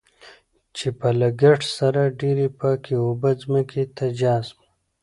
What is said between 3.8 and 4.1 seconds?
ته